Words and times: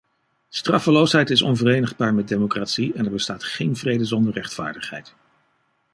Straffeloosheid 0.49 1.29
is 1.29 1.41
onverenigbaar 1.41 2.13
met 2.13 2.27
democratie, 2.27 2.93
en 2.93 3.05
er 3.05 3.11
bestaat 3.11 3.43
geen 3.43 3.75
vrede 3.75 4.05
zonder 4.05 4.33
rechtvaardigheid. 4.33 5.15